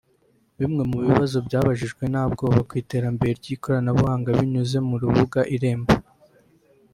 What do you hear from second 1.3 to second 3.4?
byabajijwe Ntabwoba ku iterambere